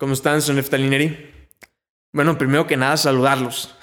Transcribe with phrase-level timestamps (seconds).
[0.00, 0.40] ¿Cómo están?
[0.40, 1.30] Soy Neftalineri.
[2.14, 3.76] Bueno, primero que nada, saludarlos.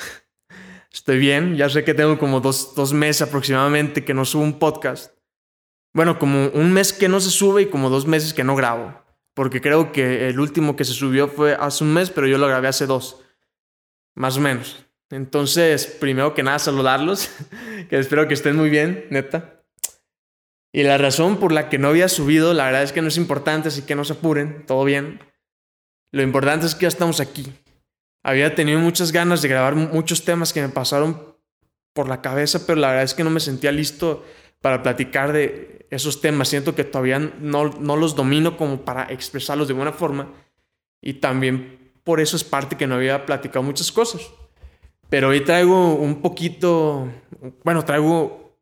[0.92, 4.58] Estoy bien, ya sé que tengo como dos, dos meses aproximadamente que no subo un
[4.58, 5.16] podcast.
[5.94, 9.00] Bueno, como un mes que no se sube y como dos meses que no grabo.
[9.36, 12.48] Porque creo que el último que se subió fue hace un mes, pero yo lo
[12.48, 13.22] grabé hace dos.
[14.16, 14.88] Más o menos.
[15.12, 17.30] Entonces, primero que nada, saludarlos.
[17.92, 19.62] que espero que estén muy bien, neta.
[20.74, 23.18] Y la razón por la que no había subido, la verdad es que no es
[23.18, 25.20] importante, así que no se apuren, todo bien.
[26.12, 27.52] Lo importante es que ya estamos aquí.
[28.24, 31.36] Había tenido muchas ganas de grabar muchos temas que me pasaron
[31.94, 34.26] por la cabeza, pero la verdad es que no me sentía listo
[34.62, 36.50] para platicar de esos temas.
[36.50, 40.32] Siento que todavía no, no los domino como para expresarlos de buena forma.
[41.02, 44.22] Y también por eso es parte que no había platicado muchas cosas.
[45.10, 47.08] Pero hoy traigo un poquito,
[47.64, 48.60] bueno, traigo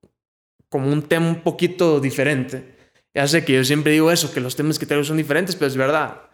[0.70, 2.76] como un tema un poquito diferente.
[3.14, 5.68] Ya sé que yo siempre digo eso, que los temas que traigo son diferentes, pero
[5.68, 6.25] es verdad.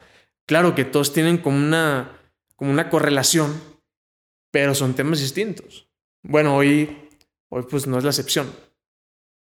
[0.45, 2.19] Claro que todos tienen como una,
[2.55, 3.61] como una correlación,
[4.51, 5.87] pero son temas distintos.
[6.23, 7.09] Bueno, hoy,
[7.49, 8.51] hoy pues no es la excepción.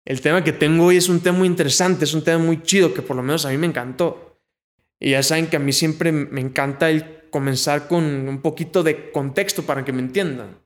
[0.06, 2.94] El tema que tengo hoy es un tema muy interesante, es un tema muy chido
[2.94, 4.42] que por lo menos a mí me encantó.
[5.00, 9.12] Y ya saben que a mí siempre me encanta el comenzar con un poquito de
[9.12, 10.64] contexto para que me entiendan.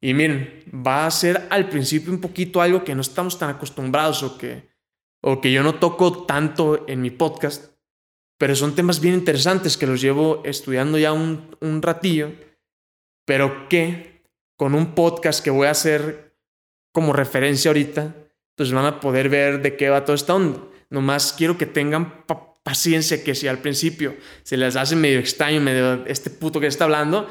[0.00, 4.22] Y miren, va a ser al principio un poquito algo que no estamos tan acostumbrados
[4.22, 4.68] o que,
[5.20, 7.72] o que yo no toco tanto en mi podcast,
[8.38, 12.32] pero son temas bien interesantes que los llevo estudiando ya un, un ratillo,
[13.26, 14.22] pero que
[14.56, 16.36] con un podcast que voy a hacer
[16.92, 18.14] como referencia ahorita,
[18.56, 20.60] pues van a poder ver de qué va todo esta onda.
[20.90, 22.24] Nomás quiero que tengan
[22.62, 26.84] paciencia que si al principio se les hace medio extraño, medio este puto que está
[26.84, 27.28] hablando,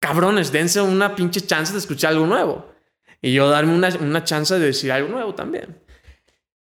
[0.00, 2.72] cabrones, dense una pinche chance de escuchar algo nuevo.
[3.22, 5.80] Y yo darme una, una chance de decir algo nuevo también.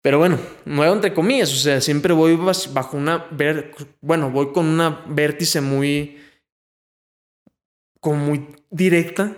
[0.06, 4.67] Pero bueno, nuevo entre comillas, o sea, siempre voy bajo una, ver, bueno, voy con
[4.67, 6.22] una vértice muy,
[8.00, 9.36] como muy directa,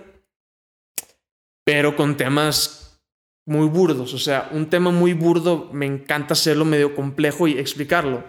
[1.64, 3.00] pero con temas
[3.46, 4.14] muy burdos.
[4.14, 8.26] O sea, un tema muy burdo me encanta hacerlo medio complejo y explicarlo.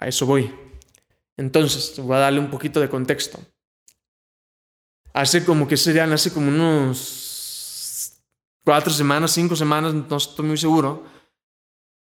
[0.00, 0.54] A eso voy.
[1.38, 3.38] Entonces, voy a darle un poquito de contexto.
[5.14, 8.22] Hace como que serían, hace como unos
[8.62, 11.21] cuatro semanas, cinco semanas, no estoy muy seguro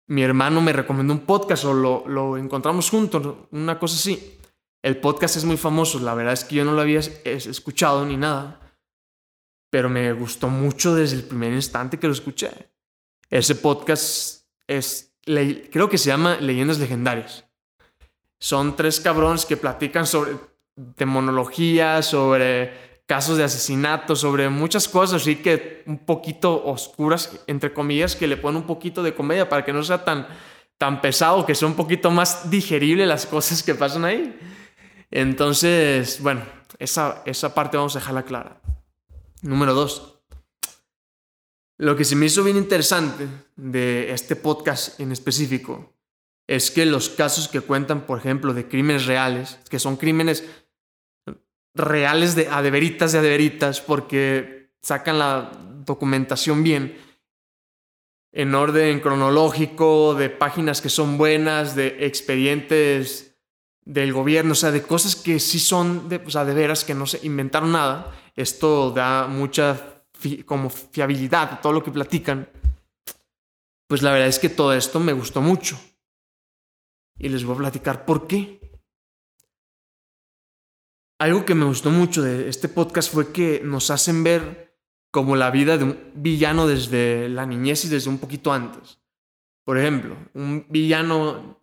[0.07, 4.39] mi hermano me recomendó un podcast o lo, encontramos juntos, una cosa así.
[4.83, 8.17] El podcast es muy famoso, la verdad es que yo no lo había escuchado ni
[8.17, 8.61] nada,
[9.71, 12.51] pero me gustó mucho desde el primer instante que lo escuché.
[13.31, 17.47] Ese podcast es, creo que se llama Leyendas Legendarias.
[18.39, 20.37] Son tres cabrones que platican sobre
[20.77, 28.17] demonología, sobre casos de asesinato, sobre muchas cosas así que un poquito oscuras, entre comillas,
[28.17, 30.27] que le ponen un poquito de comedia para que no sea tan,
[30.79, 34.39] tan pesado, que sea un poquito más digerible las cosas que pasan ahí.
[35.11, 36.43] Entonces, bueno,
[36.79, 38.61] esa, esa parte vamos a dejarla clara.
[39.43, 40.15] Número dos.
[41.77, 43.27] Lo que se me hizo bien interesante
[43.57, 45.93] de este podcast en específico
[46.47, 50.45] es que los casos que cuentan, por ejemplo, de crímenes reales, que son crímenes
[51.75, 55.51] reales de a de veritas de a de veritas porque sacan la
[55.85, 56.97] documentación bien
[58.35, 63.37] en orden cronológico, de páginas que son buenas, de expedientes
[63.85, 67.07] del gobierno, o sea, de cosas que sí son de, o de veras que no
[67.07, 68.13] se inventaron nada.
[68.35, 70.03] Esto da mucha
[70.47, 72.49] como fiabilidad a todo lo que platican.
[73.87, 75.79] Pues la verdad es que todo esto me gustó mucho.
[77.17, 78.64] Y les voy a platicar por qué.
[81.25, 84.77] Algo que me gustó mucho de este podcast fue que nos hacen ver
[85.11, 88.99] como la vida de un villano desde la niñez y desde un poquito antes.
[89.65, 91.59] Por ejemplo, un villano,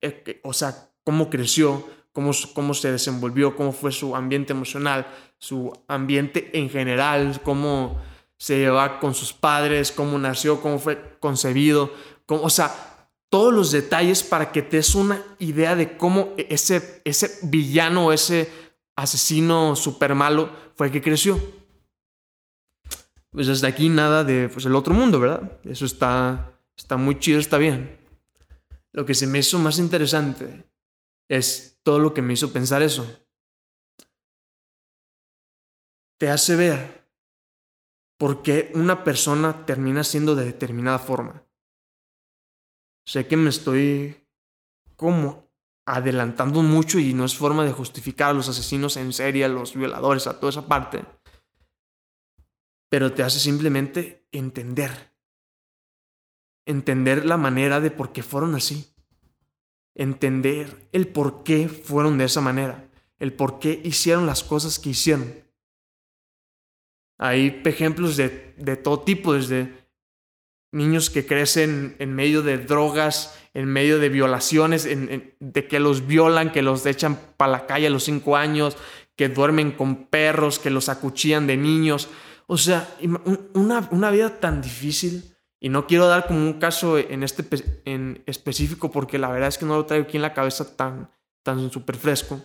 [0.00, 5.04] eh, o sea, cómo creció, cómo, cómo se desenvolvió, cómo fue su ambiente emocional,
[5.36, 8.00] su ambiente en general, cómo
[8.38, 11.92] se llevaba con sus padres, cómo nació, cómo fue concebido,
[12.24, 12.72] cómo, o sea,
[13.32, 18.61] todos los detalles para que te des una idea de cómo ese, ese villano, ese
[18.96, 21.40] asesino súper malo fue el que creció.
[23.30, 25.60] Pues hasta aquí nada de pues, el otro mundo, ¿verdad?
[25.64, 27.98] Eso está, está muy chido, está bien.
[28.92, 30.70] Lo que se me hizo más interesante
[31.28, 33.06] es todo lo que me hizo pensar eso.
[36.18, 37.08] Te hace ver
[38.18, 41.44] por qué una persona termina siendo de determinada forma.
[43.06, 44.28] Sé que me estoy
[44.94, 45.51] como
[45.86, 49.74] adelantando mucho y no es forma de justificar a los asesinos en serie, a los
[49.74, 51.04] violadores, a toda esa parte.
[52.88, 55.12] Pero te hace simplemente entender.
[56.66, 58.94] Entender la manera de por qué fueron así.
[59.94, 62.88] entender el por qué fueron de esa manera,
[63.18, 65.44] el por qué hicieron las cosas que hicieron.
[67.18, 69.81] Hay ejemplos de, de todo tipo, desde
[70.72, 76.50] niños que crecen en medio de drogas, en medio de violaciones, de que los violan,
[76.50, 78.76] que los echan para la calle a los cinco años,
[79.16, 82.08] que duermen con perros, que los acuchillan de niños.
[82.46, 82.88] O sea,
[83.54, 85.36] una, una vida tan difícil.
[85.60, 87.44] Y no quiero dar como un caso en este
[87.84, 91.08] en específico porque la verdad es que no lo traigo aquí en la cabeza tan,
[91.44, 92.40] tan súper fresco.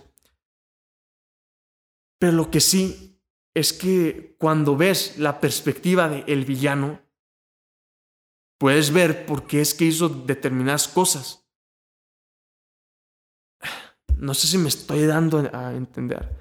[2.19, 3.19] Pero lo que sí
[3.55, 7.01] es que cuando ves la perspectiva del el villano,
[8.57, 11.47] puedes ver por qué es que hizo determinadas cosas.
[14.17, 16.35] No sé si me estoy dando a entender.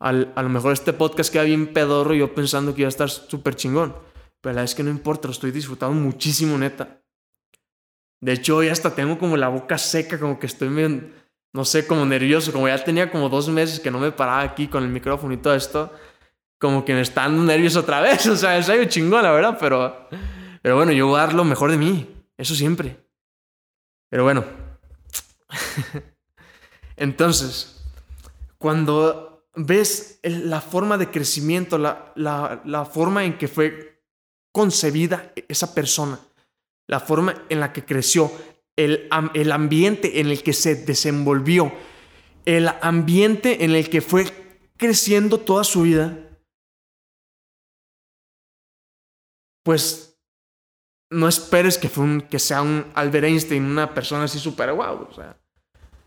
[0.00, 3.10] a lo mejor este podcast queda bien pedorro y yo pensando que iba a estar
[3.10, 3.94] súper chingón.
[4.40, 7.02] Pero la verdad es que no importa, lo estoy disfrutando muchísimo, neta.
[8.20, 11.10] De hecho, hoy hasta tengo como la boca seca, como que estoy medio,
[11.52, 12.52] no sé, como nervioso.
[12.52, 15.38] Como ya tenía como dos meses que no me paraba aquí con el micrófono y
[15.38, 15.92] todo esto.
[16.58, 18.26] Como que me está dando nervios otra vez.
[18.28, 20.08] O sea, es algo chingón, la verdad, pero
[20.62, 22.96] pero bueno, yo voy a dar lo mejor de mí, eso siempre.
[24.08, 24.44] Pero bueno.
[26.96, 27.84] Entonces,
[28.58, 34.02] cuando ves la forma de crecimiento, la, la, forma en que fue
[34.52, 36.18] concebida esa persona,
[36.86, 38.30] la forma en la que creció,
[38.76, 41.72] el, el ambiente en el que se desenvolvió,
[42.44, 44.26] el ambiente en el que fue
[44.76, 46.18] creciendo toda su vida,
[49.64, 50.07] pues
[51.10, 55.08] no esperes que, fue que sea un Albert Einstein, una persona así súper guau.
[55.10, 55.36] O sea,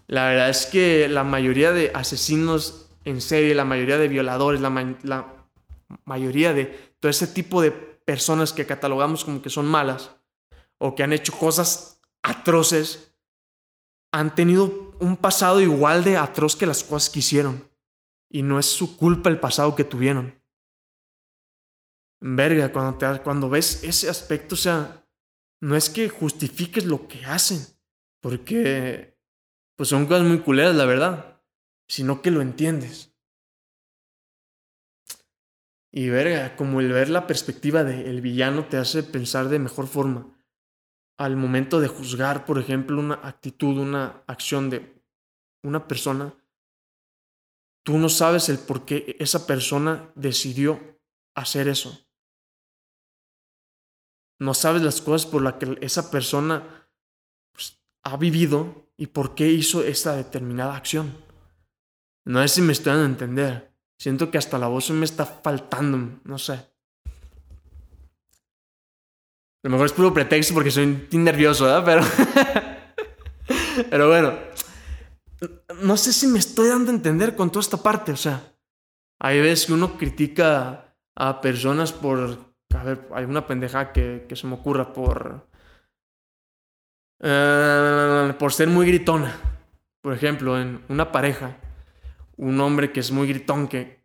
[0.08, 4.96] la verdad es que la mayoría de asesinos en serie, la mayoría de violadores, la,
[5.04, 5.34] la
[6.06, 10.12] mayoría de todo ese tipo de personas que catalogamos como que son malas
[10.78, 13.14] o que han hecho cosas atroces,
[14.12, 17.70] han tenido un pasado igual de atroz que las cosas que hicieron.
[18.30, 20.41] Y no es su culpa el pasado que tuvieron
[22.22, 25.06] verga, cuando, te, cuando ves ese aspecto, o sea,
[25.60, 27.60] no es que justifiques lo que hacen,
[28.22, 29.20] porque
[29.76, 31.42] pues son cosas muy culeras, la verdad,
[31.88, 33.12] sino que lo entiendes.
[35.92, 40.38] Y verga, como el ver la perspectiva del villano te hace pensar de mejor forma.
[41.18, 45.04] Al momento de juzgar, por ejemplo, una actitud, una acción de
[45.64, 46.34] una persona,
[47.84, 51.00] tú no sabes el por qué esa persona decidió
[51.36, 52.08] hacer eso
[54.42, 56.88] no sabes las cosas por las que esa persona
[57.54, 61.16] pues, ha vivido y por qué hizo esa determinada acción.
[62.26, 63.72] No sé si me estoy dando a entender.
[64.00, 66.54] Siento que hasta la voz me está faltando, no sé.
[66.54, 66.70] A
[69.62, 71.86] lo mejor es puro pretexto porque soy nervioso, ¿verdad?
[71.86, 72.02] Pero,
[73.92, 74.34] pero bueno,
[75.84, 78.12] no sé si me estoy dando a entender con toda esta parte.
[78.12, 78.42] O sea,
[79.20, 84.48] hay veces que uno critica a personas por a ver, hay una pendeja que, se
[84.48, 85.48] me ocurra por.
[87.20, 89.36] Eh, por ser muy gritona.
[90.02, 91.58] Por ejemplo, en una pareja,
[92.38, 94.04] un hombre que es muy gritón, que,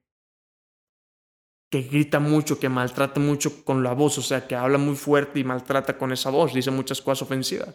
[1.71, 5.39] que grita mucho, que maltrata mucho con la voz, o sea, que habla muy fuerte
[5.39, 7.75] y maltrata con esa voz, dice muchas cosas ofensivas.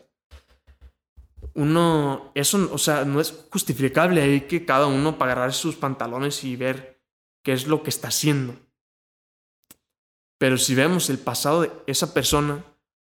[1.55, 6.43] Uno, eso, o sea, no es justificable ahí que cada uno para agarrar sus pantalones
[6.43, 7.01] y ver
[7.43, 8.55] qué es lo que está haciendo.
[10.41, 12.65] Pero si vemos el pasado de esa persona,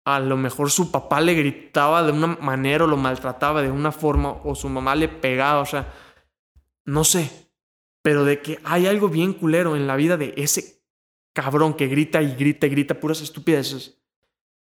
[0.05, 3.93] a lo mejor su papá le gritaba de una manera o lo maltrataba de una
[3.93, 5.95] forma o su mamá le pegaba, o sea,
[6.85, 7.53] no sé.
[8.03, 10.83] Pero de que hay algo bien culero en la vida de ese
[11.33, 14.03] cabrón que grita y grita y grita puras estupideces.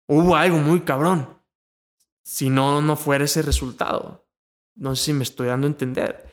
[0.08, 1.38] Hubo algo muy cabrón.
[2.24, 4.26] Si no, no fuera ese resultado.
[4.74, 6.24] No sé si me estoy dando a entender.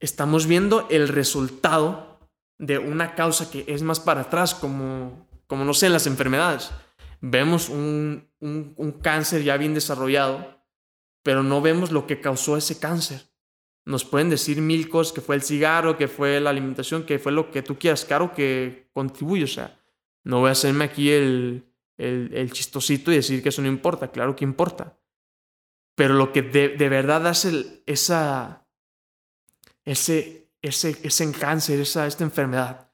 [0.00, 2.11] Estamos viendo el resultado
[2.62, 6.70] de una causa que es más para atrás, como, como no sé, las enfermedades.
[7.20, 10.62] Vemos un, un, cáncer ya bien desarrollado,
[11.24, 13.26] pero no vemos lo que causó ese cáncer.
[13.84, 17.32] Nos pueden decir mil cosas, que fue el cigarro, que fue la alimentación, que fue
[17.32, 19.76] lo que tú quieras, claro que contribuye, o sea,
[20.22, 21.66] no voy a hacerme aquí el,
[21.96, 25.00] el, el chistosito y decir que eso no importa, claro que importa.
[25.96, 28.68] Pero lo que de, de verdad hace esa,
[29.84, 32.88] ese, ese, ese cáncer, esa, esta enfermedad,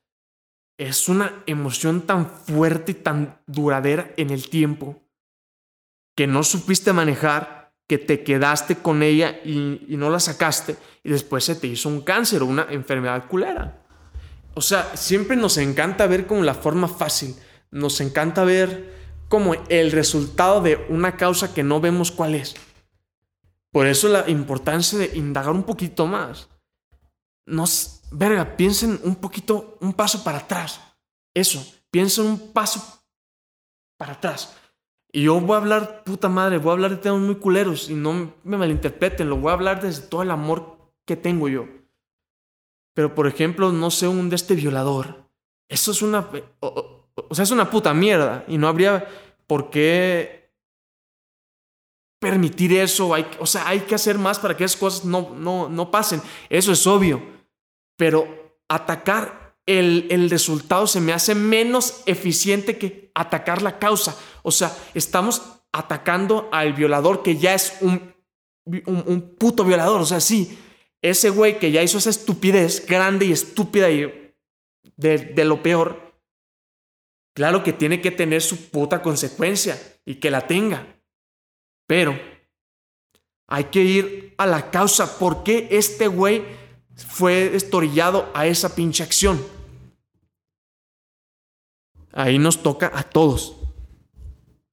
[0.79, 5.03] es una emoción tan fuerte y tan duradera en el tiempo
[6.17, 11.11] que no supiste manejar, que te quedaste con ella y, y no la sacaste y
[11.11, 13.83] después se te hizo un cáncer o una enfermedad culera.
[14.55, 17.37] O sea, siempre nos encanta ver como la forma fácil,
[17.71, 18.93] nos encanta ver
[19.29, 22.57] como el resultado de una causa que no vemos cuál es.
[23.71, 26.49] Por eso la importancia de indagar un poquito más.
[27.49, 30.81] Nos, verga, piensen un poquito, un paso para atrás.
[31.35, 33.03] Eso, piensen un paso
[33.97, 34.55] para atrás.
[35.11, 37.95] Y yo voy a hablar, puta madre, voy a hablar de temas muy culeros y
[37.95, 41.67] no me malinterpreten, lo voy a hablar desde todo el amor que tengo yo.
[42.95, 45.31] Pero por ejemplo, no sé, un de este violador.
[45.69, 46.29] Eso es una...
[46.61, 49.09] O, sea, es una puta mierda y no habría
[49.47, 50.53] por qué
[52.21, 53.15] permitir eso.
[53.15, 56.21] Hay, o sea, hay que hacer más para que esas cosas no, no, no pasen.
[56.51, 57.38] Eso es obvio.
[57.99, 64.17] Pero atacar el, el resultado se me hace menos eficiente que atacar la causa.
[64.43, 68.15] O sea, estamos atacando al violador que ya es un,
[68.65, 70.01] un, puto violador.
[70.01, 70.59] O sea, sí,
[71.03, 74.33] ese güey que ya hizo esa estupidez grande y estúpida y
[74.97, 76.15] de, de lo peor,
[77.35, 81.03] claro que tiene que tener su puta consecuencia y que la tenga.
[81.87, 82.19] Pero
[83.49, 85.19] hay que ir a la causa.
[85.19, 86.45] ¿Por qué este güey
[87.07, 89.41] fue estorillado a esa pinche acción?
[92.13, 93.57] Ahí nos toca a todos.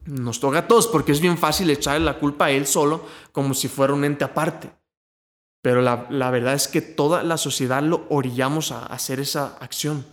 [0.06, 3.54] Nos toca a todos porque es bien fácil echarle la culpa a él solo como
[3.54, 4.72] si fuera un ente aparte.
[5.62, 10.06] Pero la, la verdad es que toda la sociedad lo orillamos a hacer esa acción.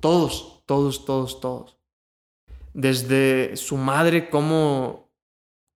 [0.00, 1.78] Todos, todos, todos, todos.
[2.74, 5.10] Desde su madre, cómo,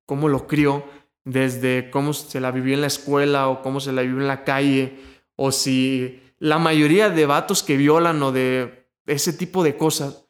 [0.06, 0.84] cómo lo crió,
[1.24, 4.44] desde cómo se la vivió en la escuela o cómo se la vivió en la
[4.44, 5.11] calle,
[5.44, 10.24] o si la mayoría de vatos que violan o de ese tipo de cosas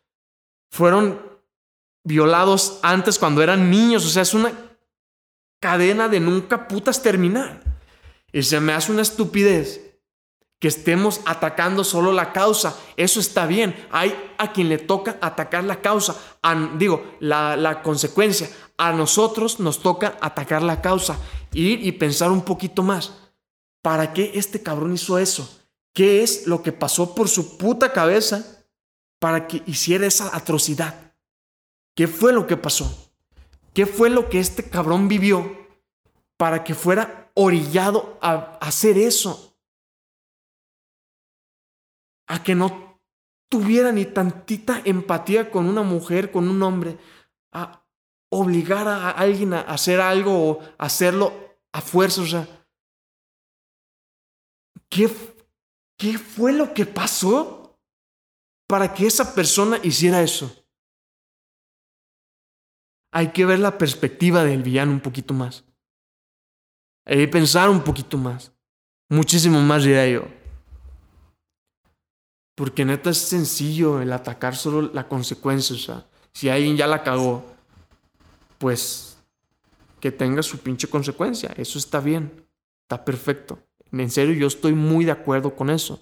[0.71, 1.21] fueron
[2.02, 4.07] violados antes cuando eran niños.
[4.07, 4.52] O sea, es una
[5.61, 7.61] cadena de nunca putas terminar.
[8.33, 9.99] Y se me hace una estupidez
[10.59, 12.75] que estemos atacando solo la causa.
[12.97, 13.76] Eso está bien.
[13.90, 16.16] Hay a quien le toca atacar la causa.
[16.78, 18.49] digo, la, la, consecuencia.
[18.78, 21.19] A nosotros nos toca atacar la causa.
[21.52, 23.21] Ir y pensar un poquito más.
[23.82, 25.60] ¿Para qué este cabrón hizo eso?
[25.92, 28.64] ¿Qué es lo que pasó por su puta cabeza
[29.20, 31.14] para que hiciera esa atrocidad?
[31.94, 33.12] ¿Qué fue lo que pasó?
[33.74, 35.58] ¿Qué fue lo que este cabrón vivió
[36.38, 39.58] para que fuera orillado a hacer eso?
[42.28, 43.00] A que no
[43.50, 46.96] tuviera ni tantita empatía con una mujer, con un hombre,
[47.52, 47.84] a
[48.30, 51.32] obligar a alguien a hacer algo o hacerlo
[51.72, 52.22] a fuerza.
[52.22, 52.62] O sea,
[54.92, 55.11] ¿qué,
[55.96, 57.62] qué fue lo que pasó?
[58.72, 60.50] para que esa persona hiciera eso.
[63.12, 65.62] Hay que ver la perspectiva del villano un poquito más.
[67.04, 68.50] Hay que pensar un poquito más.
[69.11, 70.25] Muchísimo más, diría yo.
[72.54, 75.76] Porque neta es sencillo el atacar solo la consecuencia.
[75.76, 77.44] O sea, si alguien ya la cagó,
[78.56, 79.18] pues
[80.00, 81.52] que tenga su pinche consecuencia.
[81.58, 82.49] Eso está bien.
[82.84, 83.58] Está perfecto.
[83.92, 86.00] En serio, yo estoy muy de acuerdo con eso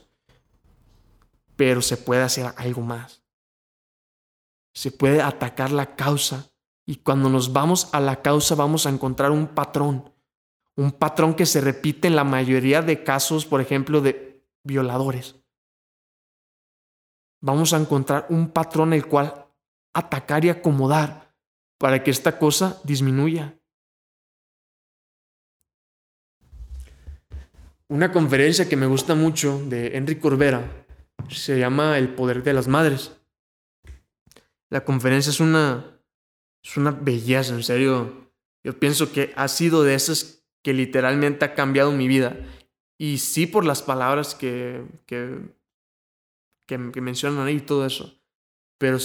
[1.60, 3.22] pero se puede hacer algo más.
[4.72, 6.50] Se puede atacar la causa
[6.86, 10.10] y cuando nos vamos a la causa vamos a encontrar un patrón,
[10.74, 15.36] un patrón que se repite en la mayoría de casos, por ejemplo, de violadores.
[17.42, 19.44] Vamos a encontrar un patrón el cual
[19.92, 21.34] atacar y acomodar
[21.76, 23.59] para que esta cosa disminuya.
[27.90, 30.86] Una conferencia que me gusta mucho de Enrique Corbera
[31.28, 33.16] se llama El Poder de las Madres.
[34.68, 36.00] La conferencia es una,
[36.62, 38.30] es una belleza, en serio.
[38.62, 42.38] Yo pienso que ha sido de esas que literalmente ha cambiado mi vida.
[42.96, 45.40] Y sí por las palabras que, que,
[46.68, 48.22] que, mencionan ahí y todo eso.
[48.78, 48.98] Pero,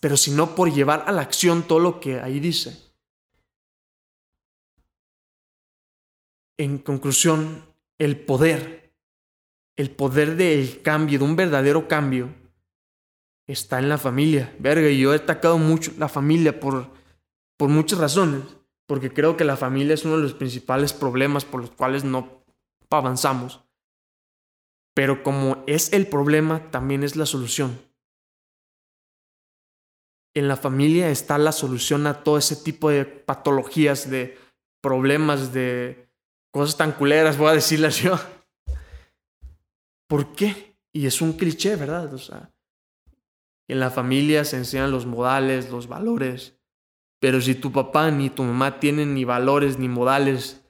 [0.00, 2.82] pero si no por llevar a la acción todo lo que ahí dice.
[6.56, 8.86] En conclusión, el poder
[9.76, 12.34] el poder del cambio, de un verdadero cambio,
[13.46, 14.54] está en la familia.
[14.58, 16.90] Verga, y yo he atacado mucho la familia por,
[17.58, 18.42] por muchas razones,
[18.86, 22.42] porque creo que la familia es uno de los principales problemas por los cuales no
[22.90, 23.62] avanzamos.
[24.94, 27.78] Pero como es el problema, también es la solución.
[30.34, 34.38] En la familia está la solución a todo ese tipo de patologías, de
[34.82, 36.05] problemas, de
[36.56, 38.18] cosas tan culeras, voy a decirlas yo.
[40.08, 40.78] ¿Por qué?
[40.90, 42.14] Y es un cliché, ¿verdad?
[42.14, 42.50] O sea,
[43.68, 46.58] en la familia se enseñan los modales, los valores,
[47.20, 50.64] pero si tu papá ni tu mamá tienen ni valores, ni modales,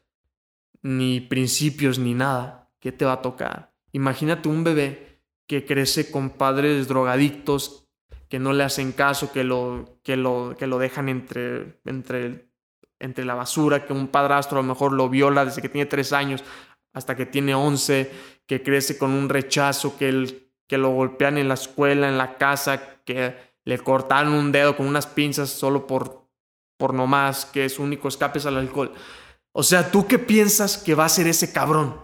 [0.83, 3.73] ni principios, ni nada, ¿qué te va a tocar?
[3.93, 7.88] Imagínate un bebé que crece con padres drogadictos
[8.28, 12.49] que no le hacen caso, que lo, que lo, que lo dejan entre, entre
[12.99, 16.12] entre la basura, que un padrastro a lo mejor lo viola desde que tiene tres
[16.12, 16.43] años
[16.93, 18.11] hasta que tiene once,
[18.47, 22.38] que crece con un rechazo, que, el, que lo golpean en la escuela, en la
[22.38, 26.26] casa, que le cortaron un dedo con unas pinzas solo por,
[26.79, 28.95] por nomás, que su único escape es al alcohol.
[29.53, 32.00] O sea, ¿tú qué piensas que va a ser ese cabrón?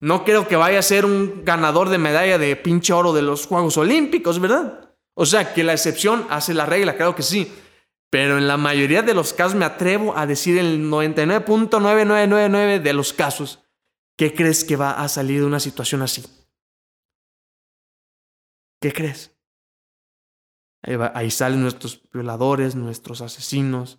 [0.00, 3.46] No creo que vaya a ser un ganador de medalla de pinche oro de los
[3.46, 4.94] Juegos Olímpicos, ¿verdad?
[5.14, 7.52] O sea, que la excepción hace la regla, claro que sí.
[8.10, 13.12] Pero en la mayoría de los casos me atrevo a decir el 99.9999 de los
[13.12, 13.62] casos.
[14.16, 16.24] ¿Qué crees que va a salir de una situación así?
[18.80, 19.36] ¿Qué crees?
[20.82, 23.98] Ahí, salen nuestros violadores, nuestros asesinos,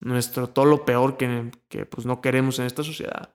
[0.00, 3.34] nuestro todo lo peor que, que pues no queremos en esta sociedad.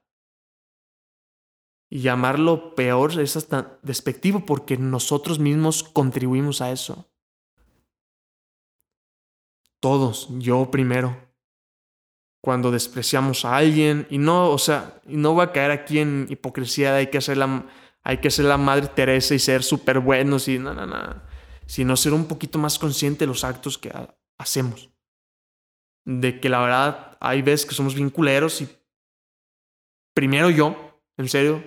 [1.89, 7.09] Y llamarlo peor es hasta despectivo porque nosotros mismos contribuimos a eso.
[9.79, 11.15] Todos, yo primero.
[12.41, 16.95] Cuando despreciamos a alguien, y no, o sea, no voy a caer aquí en hipocresía
[16.95, 17.65] hay que hacer la,
[18.03, 21.13] hay que ser la madre Teresa y ser súper buenos y nada, nada.
[21.13, 23.91] No, sino ser un poquito más consciente de los actos que
[24.37, 24.89] hacemos.
[26.05, 28.69] De que la verdad hay veces que somos bien culeros y
[30.13, 31.63] primero yo, en serio,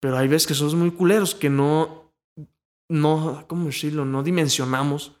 [0.00, 2.12] pero hay veces que somos muy culeros que no,
[2.88, 4.04] no, ¿cómo decirlo?
[4.04, 5.19] No dimensionamos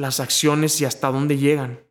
[0.00, 1.86] las acciones y hasta dónde llegan.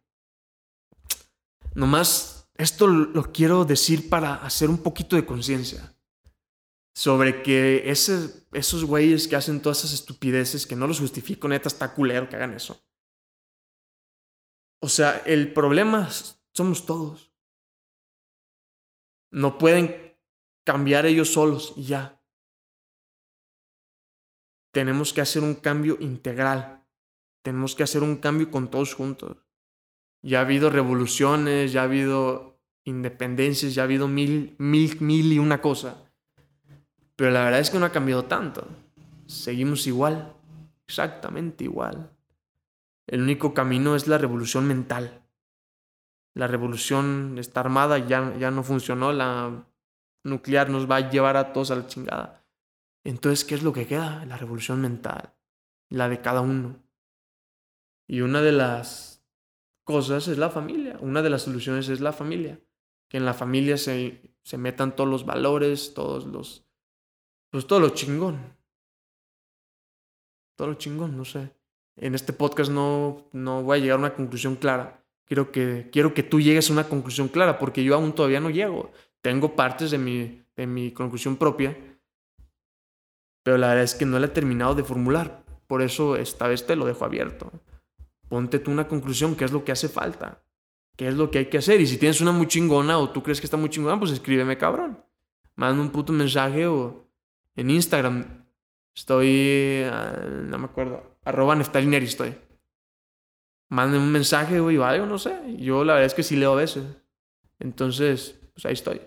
[1.76, 5.96] Nomás esto lo quiero decir para hacer un poquito de conciencia
[6.94, 11.94] sobre que esos güeyes que hacen todas esas estupideces, que no los justifico, neta, está
[11.94, 12.84] culero que hagan eso.
[14.82, 16.10] O sea, el problema
[16.52, 17.32] somos todos.
[19.32, 20.18] No pueden
[20.66, 22.22] cambiar ellos solos y ya.
[24.74, 26.79] Tenemos que hacer un cambio integral.
[27.42, 29.38] Tenemos que hacer un cambio con todos juntos.
[30.22, 35.40] Ya ha habido revoluciones, ya ha habido independencias, ya ha habido mil, mil, mil y
[35.40, 36.10] una cosa
[37.20, 38.66] pero la verdad es que no ha cambiado tanto.
[39.28, 40.34] Seguimos igual,
[40.88, 42.12] exactamente igual.
[43.08, 45.22] El único camino es la revolución mental.
[46.34, 49.66] La revolución está armada, ya, ya no funcionó, la
[50.24, 52.46] nuclear nos va a llevar a todos a la chingada.
[53.04, 54.24] Entonces, ¿qué es lo que queda?
[54.26, 55.34] La revolución mental,
[55.90, 56.78] la de cada uno.
[58.10, 59.24] Y una de las
[59.84, 62.60] cosas es la familia, una de las soluciones es la familia.
[63.08, 66.66] Que en la familia se, se metan todos los valores, todos los
[67.52, 68.58] pues todo lo chingón.
[70.56, 71.52] Todo lo chingón, no sé.
[71.98, 75.06] En este podcast no, no voy a llegar a una conclusión clara.
[75.26, 78.50] Quiero que, quiero que tú llegues a una conclusión clara, porque yo aún todavía no
[78.50, 78.92] llego.
[79.22, 81.78] Tengo partes de mi, de mi conclusión propia,
[83.44, 85.44] pero la verdad es que no la he terminado de formular.
[85.68, 87.52] Por eso esta vez te lo dejo abierto.
[88.30, 90.44] Ponte tú una conclusión, qué es lo que hace falta,
[90.96, 91.82] qué es lo que hay que hacer.
[91.82, 94.58] Y si tienes una muy chingona o tú crees que está muy chingona, pues escríbeme,
[94.58, 95.04] cabrón.
[95.56, 97.10] Manda un puto mensaje o,
[97.56, 98.46] en Instagram
[98.96, 102.36] estoy, ah, no me acuerdo, arroba neftalineri estoy.
[103.70, 105.56] Manden un mensaje, güey, o algo, no sé.
[105.58, 106.84] Yo la verdad es que sí leo a veces.
[107.60, 109.02] Entonces, pues ahí estoy.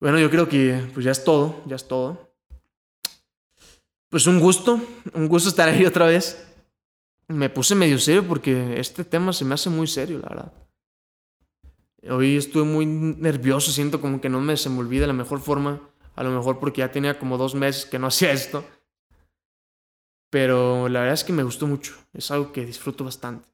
[0.00, 2.34] Bueno, yo creo que pues ya es todo, ya es todo.
[4.08, 4.80] Pues un gusto,
[5.14, 6.55] un gusto estar ahí otra vez.
[7.28, 10.52] Me puse medio serio porque este tema se me hace muy serio, la verdad.
[12.08, 15.80] Hoy estuve muy nervioso, siento como que no me se me olvida la mejor forma
[16.16, 18.64] a lo mejor porque ya tenía como dos meses que no hacía esto.
[20.30, 21.94] Pero la verdad es que me gustó mucho.
[22.12, 23.48] Es algo que disfruto bastante.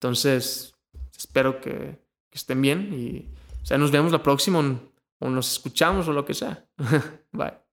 [0.00, 0.74] Entonces,
[1.16, 3.28] espero que, estén bien y
[3.62, 6.66] o sea, nos vemos la próxima o nos escuchamos o lo que sea.
[7.32, 7.63] Bye.